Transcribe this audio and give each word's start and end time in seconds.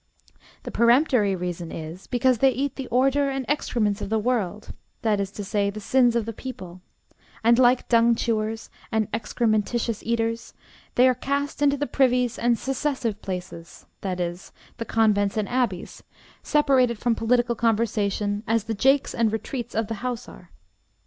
The 0.63 0.71
peremptory 0.71 1.35
reason 1.35 1.71
is, 1.71 2.07
because 2.07 2.39
they 2.39 2.49
eat 2.49 2.75
the 2.75 2.87
ordure 2.91 3.29
and 3.29 3.45
excrements 3.47 4.01
of 4.01 4.09
the 4.09 4.17
world, 4.17 4.73
that 5.03 5.19
is 5.19 5.29
to 5.33 5.43
say, 5.43 5.69
the 5.69 5.79
sins 5.79 6.15
of 6.15 6.25
the 6.25 6.33
people, 6.33 6.81
and, 7.43 7.59
like 7.59 7.87
dung 7.87 8.15
chewers 8.15 8.71
and 8.91 9.07
excrementitious 9.13 10.01
eaters, 10.01 10.55
they 10.95 11.07
are 11.07 11.13
cast 11.13 11.61
into 11.61 11.77
the 11.77 11.85
privies 11.85 12.39
and 12.39 12.57
secessive 12.57 13.21
places, 13.21 13.85
that 14.01 14.19
is, 14.19 14.51
the 14.77 14.85
convents 14.85 15.37
and 15.37 15.47
abbeys, 15.47 16.01
separated 16.41 16.97
from 16.97 17.13
political 17.13 17.53
conversation, 17.53 18.41
as 18.47 18.63
the 18.63 18.73
jakes 18.73 19.13
and 19.13 19.31
retreats 19.31 19.75
of 19.75 19.91
a 19.91 20.01
house 20.01 20.27
are. 20.27 20.49